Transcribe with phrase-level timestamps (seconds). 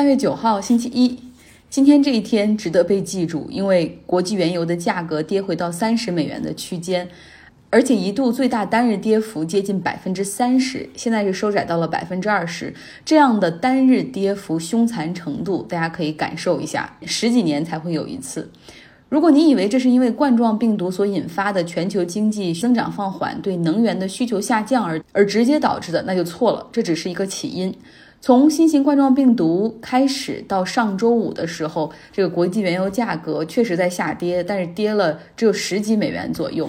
[0.00, 1.18] 三月九号，星期一，
[1.68, 7.06] 今天这一天值得被记住，因为国际原油的价格跌回到三十美元的区间，
[7.68, 12.72] 而且一度最大单日跌幅接近百分之三十，现在是收窄到了百分之二十。
[13.04, 18.50] 这样的单日跌幅凶残程度，大家可以感受一下，十几年才会有一次。
[19.10, 27.74] 如果你以为这是因为冠状病毒所引发的全球经济增长放缓、对能源的需求下降而而直接导致的，那就错了，这只是一个起因。
[28.22, 36.68] 从新型冠状病毒开始到上周五的时候，这个国际原油价格确实在下跌，但是跌了只有十几美元左右。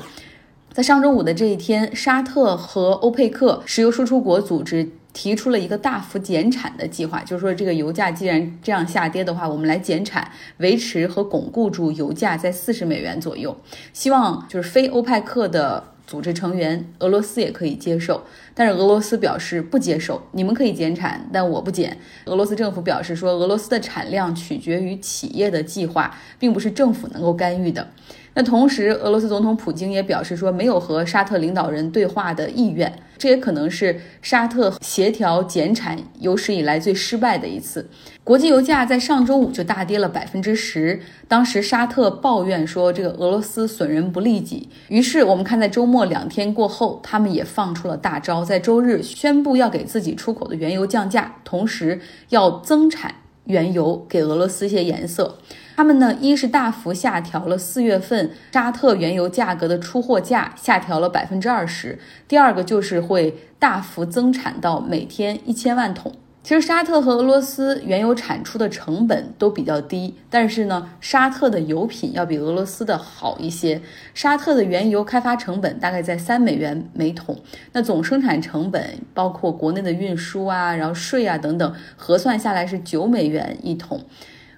[0.71, 13.53] 在上周五的这一天，沙特和欧佩克石油输出国组织提出了一个大幅减产的计划，就是说这个油价既然这样下跌的话，我们来减产，维持和巩固住油价在四十美元左右。
[13.91, 15.90] 希望就是非欧派克的。
[16.11, 18.21] 组织成员俄罗斯也可以接受，
[18.53, 20.21] 但是俄罗斯表示不接受。
[20.33, 21.97] 你们可以减产，但我不减。
[22.25, 27.87] 俄罗斯政府表示说，俄罗斯的产量取决于企业的计划，并不是政府能够干预的。
[28.33, 32.91] 那同时，俄罗斯总统普京也表示说，没有和沙特领导人对话的意愿。
[33.17, 37.87] 这也可能是沙特协调减产有史以来最失败的一次。
[38.23, 44.67] 国际油价在上周五就大跌了百分之十，当时沙特抱怨说，这个俄罗斯损人不利己。
[44.87, 53.13] 于是我们看，在周末两天过后，他们也放出了大招，在周日宣布要给自己出口的原油降价，同时要增产。
[53.45, 55.37] 原油给俄罗斯一些颜色，
[55.75, 61.97] 他们呢，一是大幅下调了四月份沙特原油价格的出货价，下调了百分之二十；
[62.27, 66.13] 第二个就是会大幅增产到每天一千万桶。
[66.43, 73.79] 其实沙特和俄罗斯原油产出的成本都比较低，但是呢，沙特的油品要比俄罗斯的好一些。
[74.15, 77.39] 沙特的原油开发成本大概在三美元每桶，
[77.73, 84.01] 那总生产成本包括国内的运输啊，然后税啊等等，核算下来是九美元一桶。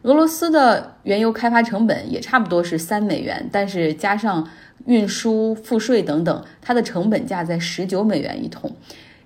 [0.03, 4.47] 俄罗斯的原油开发成本也差不多是三美元，但是加上
[4.85, 8.71] 运输、赋税等等，它的成本价在十九美元一桶。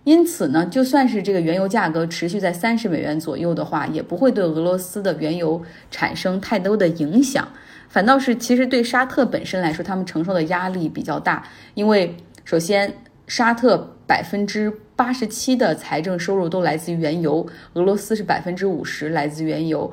[0.07, 7.45] 因此呢，就算是这个原油价格持续在三十美元左右的话，也不会对俄罗斯的原油产生太多的影响，
[7.89, 11.45] 反倒是其实对沙特本身来说，他们承受的压力比较大。
[11.73, 12.15] 因为
[12.45, 12.93] 首先，
[13.27, 19.91] 沙特百分之八十七的财政收入都来自于原油，俄罗斯是百分之五十来自原油。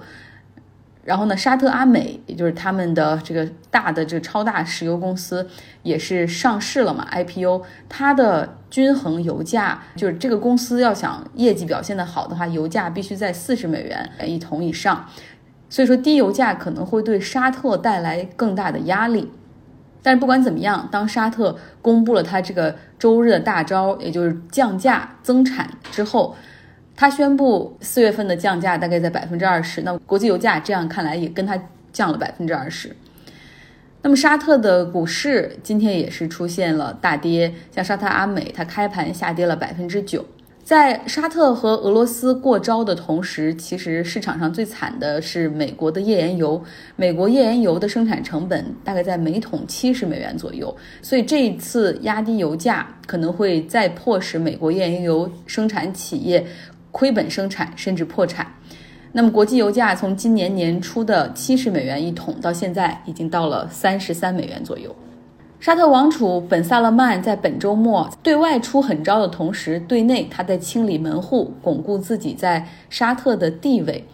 [1.04, 5.46] 然后呢，沙特阿美，也就是他们的这个大的这个超大石油公司，
[5.82, 7.62] 也是上市了嘛，IPO。
[7.90, 15.06] 它的均衡油价，就是这个公司要想业绩表现的好的话，油价必须在四十美元一桶以上。
[15.68, 19.30] 所以说，低油价可能会对沙特带来更大的压力。
[20.02, 26.34] 但是不管怎么样，当沙特公布了它这个周日的大招，也就是降价增产之后。
[26.96, 31.58] 他宣布四月份的降价大概在百分之二十，那国际油价这样看来也跟他
[31.92, 32.94] 降了百分之二十。
[34.02, 40.24] 那么沙特的股市今天也是出现了大跌，像沙特阿美，它开盘下跌了百分之九。
[40.62, 46.62] 在沙特和俄罗斯过招的同时，其实市场上最惨的是美国的页岩油。
[46.96, 56.46] 美国页岩油的生产成本大概在每桶七十美元左右，所以这一次压低油价可能会再迫使美国页岩油生产企业。
[56.94, 58.46] 亏本生产甚至破产，
[59.10, 64.94] 那么国际油价从今年年初的七十美元一桶，到现在已经到了三十三美元左右。
[65.58, 74.06] 沙特王储本萨勒曼在本周末对外出狠招的同时，对内他在清理门户，巩固自己在沙特的地位。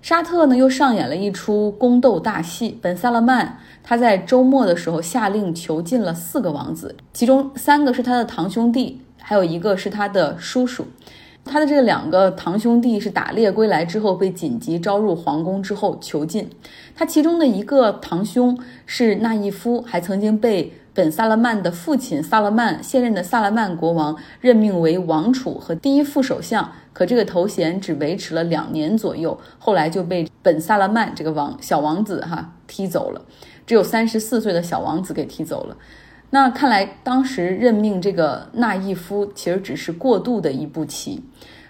[0.00, 10.86] 沙特呢又上演了一出宫斗大戏，本萨勒曼他在周末的时候下令囚禁了四个王子，其中三个是他的堂兄弟，还有一个是他的叔叔。
[11.44, 16.48] 他的这两个堂兄弟是打猎归来之后被紧急招入皇宫之后囚禁。
[16.94, 26.70] 他其中的一个堂兄是纳伊夫，还曾经被本萨勒曼的父亲萨勒曼现任的萨勒曼国王任命为王储和第一副首相。
[26.92, 33.22] 可这个头衔只维持了两年左右，后来就被本萨勒曼这个王小王子哈踢走了，
[33.66, 35.76] 只有三十四岁的小王子给踢走了。
[36.34, 41.22] 那看来，当时任命这个纳伊夫其实只是过渡的一步棋。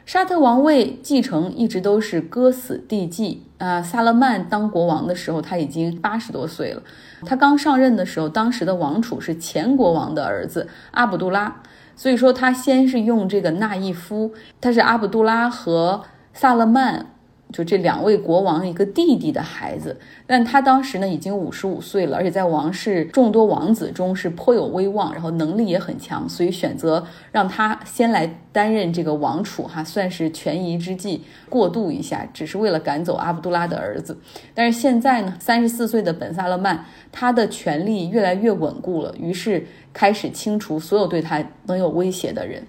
[0.06, 3.82] 沙特王位继承一直都是哥死弟继啊。
[3.82, 6.82] 萨勒曼当国王的时候，他已经八十多岁了。
[7.26, 11.60] 他刚上任的时候，当时的王储是前国王的儿子阿卜杜拉，
[11.96, 17.06] 所以说他先是用这个纳伊夫，他是阿卜杜拉和萨勒曼
[17.52, 19.96] 就这两位国王一个弟弟的孩子，
[20.26, 34.16] 但他当时呢已经五十五岁了，而且在王室众多王子中是颇有威望，然后能力也很强，所以选择让他先来担任这个王储，哈，算是权宜之计，过渡一下，只是为了赶走阿卜杜拉的儿子。
[34.54, 42.64] 但是现在呢，三十四岁的本萨勒曼，他的权力越来越稳固了，于是开始清除所有对他能有威胁的人。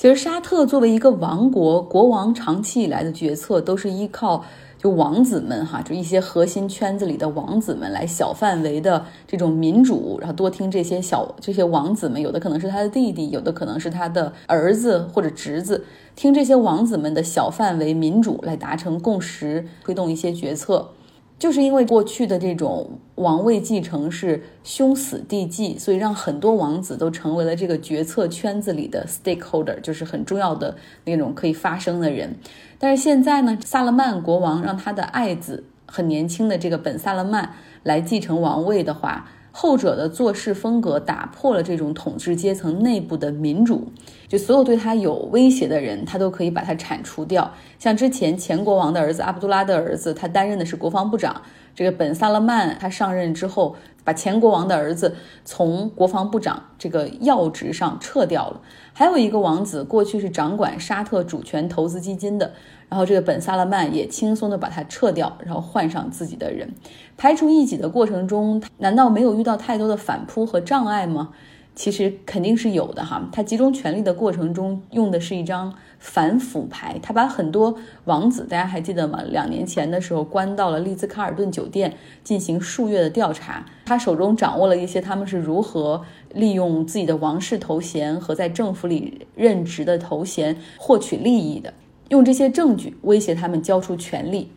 [0.00, 4.42] 其实沙特作为一个王国，国王长期以来的决策都是依靠
[4.78, 15.84] 就王子们哈，就一些核心圈子里的王子们来小范围的这种民主，然后多听这些小这些王子们，有的可能是他的弟弟，有的可能是他的儿子或者侄子，
[16.16, 20.92] 听这些王子们的小范围民主来达成共识，推动一些决策。
[21.40, 32.36] 就是因为过去的这种王位继承是兄死弟继，所以让很多王子都成为了这个决策圈子里的 stakeholder，就是很重要的那种可以发声的人。
[32.78, 39.28] 但是现在呢，萨勒曼国王让他的爱子很年轻的这个本萨勒曼来继承王位的话。
[39.52, 43.92] 后者的做事风格打破了这种统治阶层内部的民主，
[44.28, 47.52] 就所有对他有威胁的人，他都可以把他铲除掉。
[47.78, 51.42] 像之前前国王的儿子阿卜杜拉的儿子，他担任的是国防部长。
[51.74, 58.60] 这个本萨勒曼他上任之后，把前国王的儿子从国防部长这个要职上撤掉了。
[58.92, 62.52] 还有一个王子，过去是掌管沙特主权投资基金的。
[62.88, 66.74] 然后这个本萨勒曼也轻松的把它撤掉，然后换上自己的人，
[67.16, 71.30] 排除异己的过程中，难道没有遇到太多的反扑和障碍吗？
[71.76, 73.28] 其实肯定是有的哈。
[73.30, 77.76] 他集中权力的过程中用的是一张反腐牌，他把很多
[78.06, 79.22] 王子，大家还记得吗？
[79.28, 81.94] 两年前的时候关到了丽兹卡尔顿酒店
[82.24, 86.02] 进行数月的调查，他手中掌握了一些他们是如何
[86.32, 91.72] 利用自己的王室头衔和在政府里任职的头衔获取利益的。
[92.08, 94.50] 用这些证据威胁他们交出权力，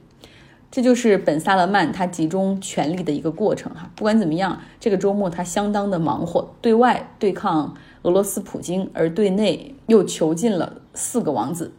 [0.71, 3.91] 这就是本萨勒曼他集中权力的一个过程哈。
[3.95, 11.71] 不管怎么样，这个周末他相当的忙活，对外对抗俄罗斯普京，而对内又囚禁了四个王子。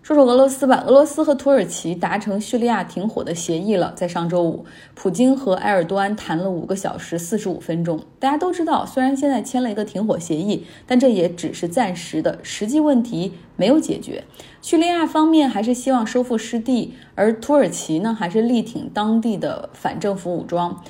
[0.00, 4.64] 说说俄罗斯吧，俄罗斯和土耳其达成叙利亚停火的协议了，在上周五，
[4.94, 8.00] 普京和埃尔多安谈了五个小时四十五分钟。
[8.18, 14.24] 大家都知道，虽然现在签了一个停火协议，但这也只是暂时的，实际问题没有解决。
[14.62, 20.82] 叙利亚方面还是希望收复失地，而土耳其呢，还是力挺当地的反政府武装。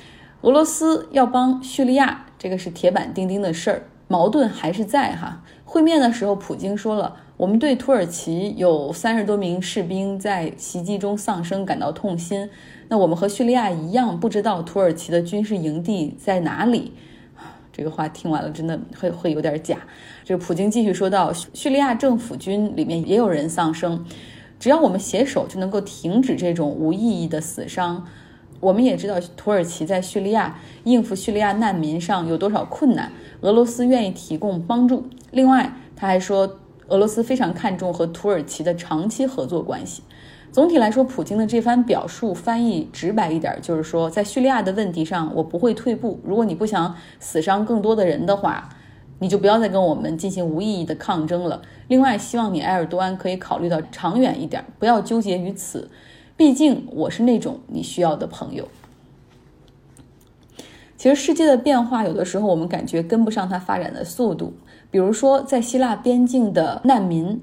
[0.43, 5.43] 俄罗斯要帮叙利亚，这个是铁板钉钉的事儿，矛盾还是在哈。
[5.65, 7.17] 会面的时候，普京说了。
[7.39, 12.49] 我们对土耳其有三十多名士兵在袭击中丧生感到痛心。
[12.89, 16.91] 那我们和叙利亚一样，不知道土耳其的军事营地在哪里。
[17.71, 19.77] 这个话听完了，真的会会有点假。
[20.25, 24.03] 这个普京继续说道：“叙利亚政府军里面也有人丧生，
[24.59, 28.05] 只要我们携手，就能够停止这种无意义的死伤。
[28.59, 33.09] 我们也知道土耳其在叙利亚应付叙利亚难民上有多少困难，
[33.39, 35.05] 俄罗斯愿意提供帮助。
[35.31, 36.59] 另外，他还说。”
[36.89, 40.03] 俄罗斯非常看重和土耳其的长期合作关系。
[40.51, 46.19] 总体来说，普京的这番表述翻译直白一点，就是说，在叙利亚的问题上，我不会退步。
[46.23, 48.67] 如果你不想死伤更多的人的话，
[49.19, 51.61] 你就不要再跟我们进行无意义的抗争了。
[51.87, 55.87] 另外，希望你埃尔多安可以考虑到长远一点，不要纠结于此。
[56.35, 58.67] 毕竟，我是那种你需要的朋友。
[60.97, 64.53] 其实，世界的变化有的时候我们感觉跟不上它发展的速度。
[64.91, 67.41] 比如说，在希腊边境的难民，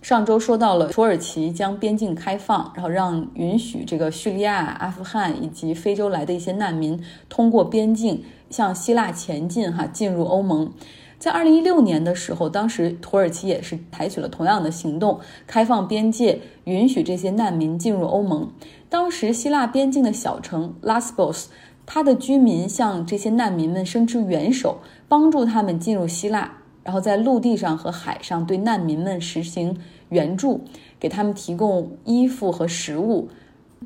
[0.00, 10.72] 上周说到了土耳其将边境开放，然后让允许这个叙利亚、阿富汗以及非洲来的一些难民通过边境向希腊前进，哈，进入欧盟。
[11.18, 15.18] 在二零一六年的时候，当时土耳其也是采取了同样的行动，
[15.48, 18.48] 开放边界，允许这些难民进入欧盟。
[18.88, 21.50] 当时希腊边境的小城拉斯波斯，
[21.84, 24.78] 它的居民向这些难民们伸出援手，
[25.08, 26.57] 帮助他们进入希腊。
[26.88, 29.76] 然后在陆地上和海上对难民们实行
[30.08, 30.62] 援助，
[30.98, 33.28] 给他们提供衣服和食物。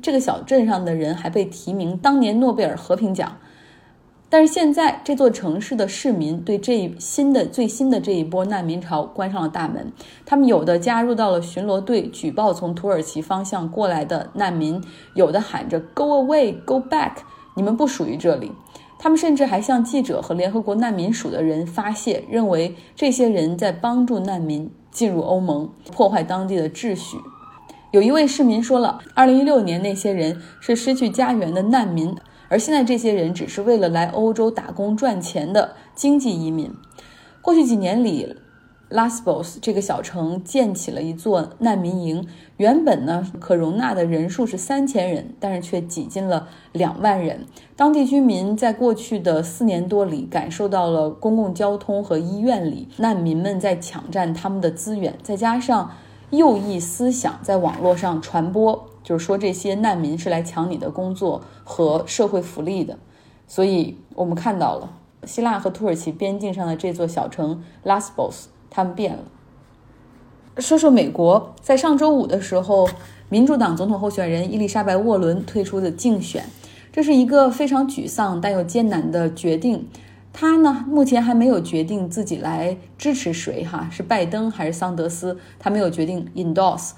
[0.01, 3.37] 这个小镇上的人还被提名当年诺贝尔和平奖。
[4.29, 9.91] 但是现在这座城市的市民对这新的最新的这一波难民潮关上了大门。
[10.25, 14.81] 他们有的加入到了巡逻队，举报从土耳其方向过来的难民；
[15.13, 17.17] 有的喊着 “Go away, go back”，
[17.57, 18.53] 你们不属于这里。
[19.03, 27.17] 他们甚至还向记者和联合国难民署的人发泄，认为这些人在帮助难民进入欧盟，破坏当地的秩序。
[27.91, 32.15] 有一位市民说了：“二零一六年那些人是失去家园的难民，
[32.47, 36.73] 而现在这些人只是为了来欧洲打工赚钱的经济移民。”
[37.43, 38.33] 过去几年里，
[38.93, 42.27] Las Bos 这个小城建起了一座难民营。
[42.57, 47.47] 原本呢，可容纳的人数是三千人，但是却挤进了两万人。
[47.75, 55.89] 当地居民在过去的四年多里，感受到了公共交通和医院里难民们在抢占他们的资源，再加上
[56.29, 62.99] 右翼思想在网络上传播，就是说这些难民是来抢你的工作和社会福利的。
[63.47, 64.87] 所以我们看到了
[65.25, 69.19] 希腊和土耳其边境上的这座小城 Las Bos，他们变了。
[70.57, 72.89] 说说美国，在上周五的时候，
[73.29, 76.45] 民主党总统候选人伊丽莎白·沃伦退出的竞选，
[76.91, 79.87] 这是一个非常沮丧但又艰难的决定。
[80.31, 86.91] 他呢，目前还没有决定自己来支持谁，哈，是拜登还是桑德斯，他没有决定 endorse。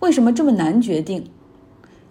[0.00, 1.30] 为什么这么难决定？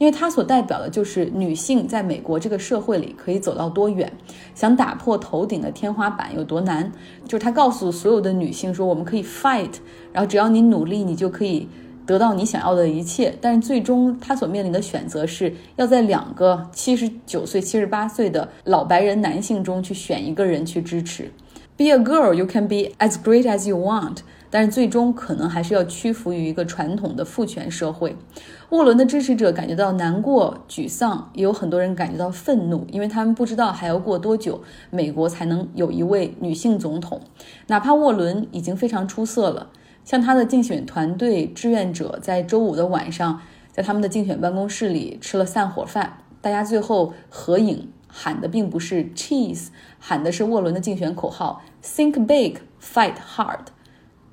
[0.04, 4.12] 因为它所代表的就是女性在美国这个社会里可以走到多远，
[4.54, 6.92] 想打破头顶的天花板有多难。
[7.24, 9.76] 就是他告诉所有的女性说，我们可以 fight，
[10.12, 11.70] 然后只要你努力，你就可以
[12.06, 13.34] 得到你想要的一切。
[13.40, 21.32] 但是最终她所面临的选择是要在两个七十九岁、七十八岁的老白人男性中去选一个人去支持。
[21.78, 24.18] Be a girl, you can be as great as you want.
[24.54, 28.16] 但是最终可能还是要屈服于一个传统的父权社会。
[28.70, 37.20] 沃伦的支持者感觉到难过、沮丧，也有很多人感觉到愤怒，因为他们不知道还要过多久，美国才能有一位女性总统。
[37.66, 39.70] 哪怕沃伦已经非常出色了，
[40.06, 43.42] 像他的竞选团队志愿者在周五的晚上，
[43.72, 53.73] 在他们的竞选办公室里吃了散伙饭，大家最后合影喊的并不是 cheese，喊的是沃伦的竞选口号：Think big, fight hard。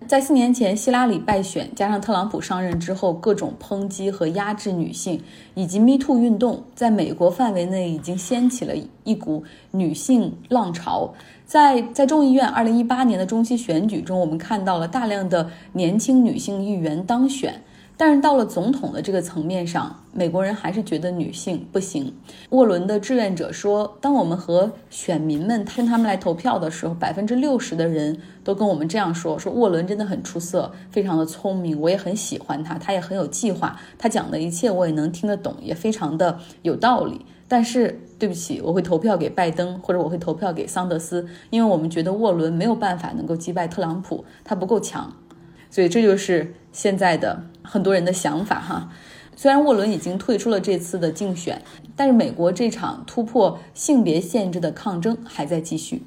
[0.07, 5.23] 在四年前希拉里败选，加上特朗普上任之后各种抨击和压制女性，
[5.55, 11.15] 以及 Me Too 运动，在美国范围内已经掀起了一股女性浪潮。
[11.45, 17.63] 在在众议院二零一八年的中期选举中，我们看到了大量的年轻女性议员当选。
[18.01, 22.11] 但是到了总统的这个层面上，美国人还是觉得女性不行。
[22.49, 37.27] 沃伦的志愿者说，当我们和选民们跟他们来投票的时候，百分之六十的人都跟我们这样说：说沃伦真的很出色，非常的聪明，我也很喜欢他，他也很有计划，他讲的一切我也能听得懂，也非常的有道理。
[37.47, 45.13] 但是对不起，我会投票给拜登，或者我会投票给桑德斯，因为我们觉得沃伦没有办法能够击败特朗普，他不够强。
[45.73, 48.93] 所以这就是现在的很多人的想法哈。
[49.37, 51.63] 虽然沃伦已经退出了这次的竞选，
[51.97, 56.03] 但是美国这场突破性别限制的抗争还在继续。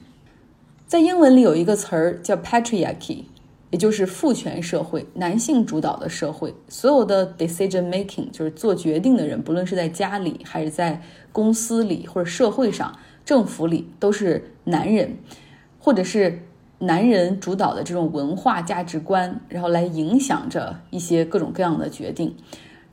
[0.85, 3.23] 在英文里有一个词儿叫 patriarchy，
[3.71, 6.53] 也就是父权社会、男性主导的社会。
[6.69, 12.95] 所有的 decision making 就是做决定的人，不论是在家里还是在公司里或者社会上、
[13.25, 15.17] 政府里，都是男人，
[15.79, 16.39] 或者是。
[16.85, 22.35] 男人主导的这种文化价值观，然后来影响着一些各种各样的决定。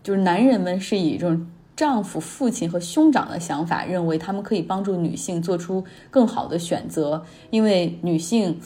[0.03, 7.23] 就是男人们是以这种丈夫、父亲和兄长的想法，认为他们可以帮助女性做出更好的选择。
[7.51, 8.59] 因为女性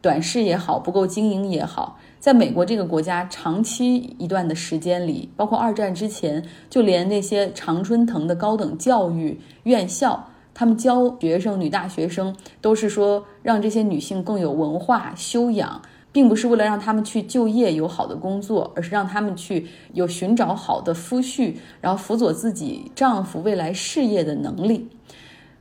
[0.00, 10.28] 短视也好，不够经营也好，在美国这个国家长期一段的时间里，包括二战之前，就连那些常春藤的高等教育院校。
[10.54, 15.82] 他们教学生，女大学生都是说让这些女性更有文化修养，
[16.12, 24.88] 并不是为了让他们去就业有好的工作，而是让他们去有寻找好的夫婿，然后辅佐自己丈夫未来事业的能力。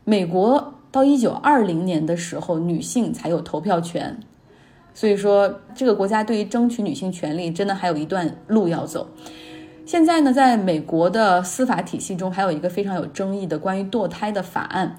[0.04, 4.20] 美国到一九二零年的时候，女性才有投票权，
[4.94, 9.08] 所以说这个国家对于争取女性权利，真的还有一段路要走。
[9.86, 14.96] 现在呢，在美国的司法体系中，还有一个非常有争议的关于堕胎的法案，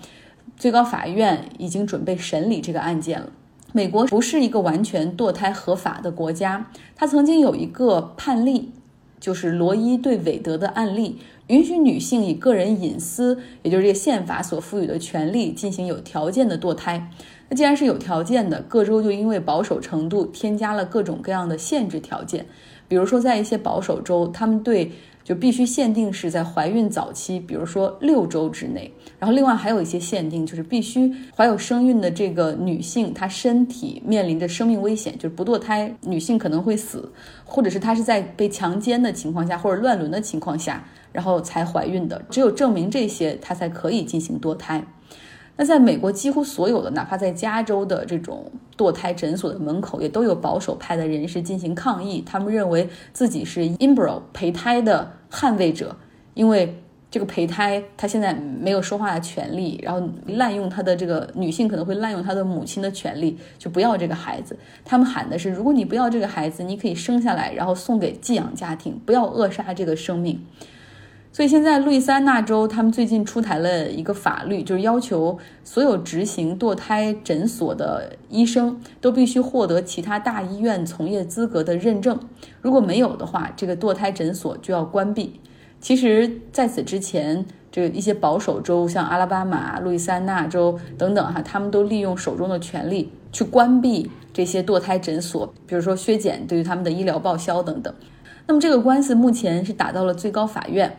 [0.58, 3.30] 最高法院已经准备审理这个案件了。
[3.72, 8.72] 美国不是一个完全堕胎合法的国家，它曾经有一个判例，
[9.18, 17.10] 就是罗伊对韦德的案例，允许女性以个人隐私，也就是这个宪法所赋予的权利，进行有条件的堕胎。
[17.48, 22.46] 那既然是有条件的，各州就因为保守程度，添加了各种各样的限制条件。
[22.88, 28.92] 比如说，在一些保守州，他们对就必须限定是在怀孕早期，比如说六周之内。
[29.18, 37.10] 然后，另外还有一些限定，就是必须怀有身孕的这个女性，她身体面临着生命危险，就是不堕胎，女性可能会死，
[37.44, 42.20] 或者是她是在被强奸的情况下或者乱伦的情况下，然后才怀孕的。
[42.28, 44.84] 只有证明这些，她才可以进行堕胎。
[45.56, 52.22] 那在美国，几乎所有的，哪怕在加州的这种堕胎诊所的门口，也都有保守派的人士进行抗议。
[52.26, 55.94] 他们认为自己是 embryo 胚胎的捍卫者，
[56.34, 56.76] 因为
[57.08, 64.58] 这个胚胎他现在没有说话的权利，然后滥用他的这个女性可能会滥用他的母亲的权利，就不要这个孩子。
[64.84, 70.44] 他们喊的是，如果你不要这个孩子，你可以生下来，然后送给寄养家庭，不要扼杀这个生命。
[71.34, 82.16] 所以现在路易斯安那州他们最近出台了一个法律，就是要求所有执行堕胎诊所的医生都必须获得其他大医院从业资格的认证，
[82.62, 85.40] 如果没有的话，这个堕胎诊所就要关闭。
[85.80, 97.92] 其实，在此之前，这个一些保守州，像阿拉巴马、路易斯安那州等等哈，他们都利用手中的权力去关闭这些堕胎诊所，比如说削减对于他们的医疗报销等等。
[98.46, 100.96] 那么这个官司目前是打到了最高法院。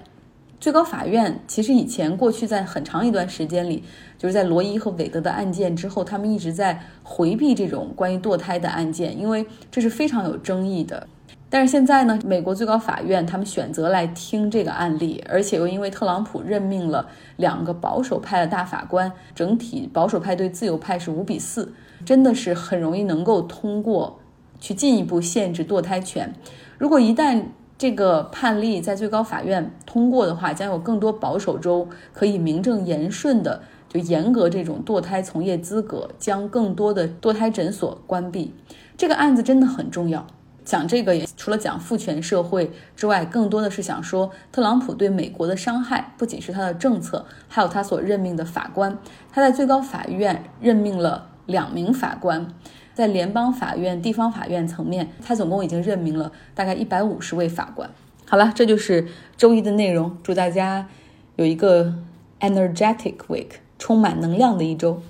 [0.66, 3.84] 最高法院其实以前过去在很长一段时间里，
[4.18, 11.06] 就是在罗伊和韦德的案件之后，他们一直在回避这种关于堕胎的案件，因为这是非常有争议的。
[11.52, 17.08] 但是现在呢，美国最高法院他们选择来听这个案例，而且又因为特朗普任命了
[17.38, 21.72] 两个保守派的大法官，整体保守派对自由派是五比四，
[22.04, 24.20] 真的是很容易能够通过
[24.60, 26.34] 去进一步限制堕胎权。
[26.80, 27.44] 如果一旦
[27.78, 38.54] 这个判例在最高法院通过的话，将有更多保守州可以名正言顺的就严格这种堕胎从业资格，将更多的堕胎诊所关闭。
[38.96, 40.26] 这个案子真的很重要。
[40.64, 48.98] 讲这个也除了讲父权社会之外，更多的是想说特朗普对美国的伤害，不仅是他的政策，还有他所任命的法官。
[49.32, 52.48] 他在最高法院任命了两名法官。
[52.96, 57.88] 在联邦法院、地方法院层面，他总共已经任命了大概一百五十位法官。
[58.26, 60.18] 好了，这就是周一的内容。
[60.24, 60.88] 祝大家
[61.36, 61.94] 有一个
[62.40, 65.04] energetic week，充满能量的一周。